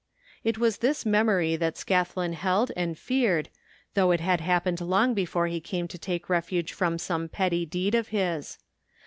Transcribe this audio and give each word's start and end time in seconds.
It 0.43 0.57
was 0.57 0.79
this 0.79 1.05
memory 1.05 1.55
that 1.57 1.75
Scatblin 1.77 2.33
held 2.33 2.71
and 2.75 2.97
feared, 2.97 3.49
although 3.95 4.09
it 4.09 4.19
had 4.19 4.41
happened 4.41 4.81
long 4.81 5.13
before 5.13 5.45
he 5.45 5.61
came 5.61 5.87
to 5.89 5.97
take 5.99 6.27
refuge 6.27 6.73
from 6.73 6.97
some 6.97 7.29
petty 7.29 7.67
deed 7.67 7.93
of 7.93 8.07
his. 8.07 8.57